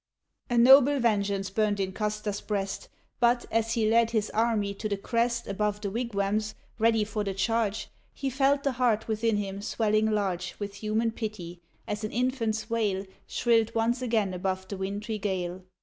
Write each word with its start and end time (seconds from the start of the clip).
A 0.49 0.57
noble 0.57 0.99
vengeance 0.99 1.51
burned 1.51 1.79
in 1.79 1.91
Custer's 1.93 2.41
breast, 2.41 2.89
But, 3.19 3.45
as 3.51 3.73
he 3.75 3.87
led 3.87 4.09
his 4.09 4.31
army 4.31 4.73
to 4.73 4.89
the 4.89 4.97
crest, 4.97 5.45
Above 5.45 5.79
the 5.81 5.91
wigwams, 5.91 6.55
ready 6.79 7.03
for 7.03 7.23
the 7.23 7.35
charge 7.35 7.87
He 8.11 8.31
felt 8.31 8.63
the 8.63 8.71
heart 8.71 9.07
within 9.07 9.37
him, 9.37 9.61
swelling 9.61 10.09
large 10.09 10.55
With 10.57 10.73
human 10.77 11.11
pity, 11.11 11.61
as 11.87 12.03
an 12.03 12.11
infant's 12.11 12.67
wail 12.67 13.05
Shrilled 13.27 13.75
once 13.75 14.01
again 14.01 14.33
above 14.33 14.67
the 14.67 14.77
wintry 14.77 15.19
gale. 15.19 15.61